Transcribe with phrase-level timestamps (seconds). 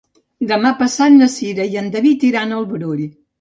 [0.51, 3.07] Demà passat na Cira i en David iran al Brull.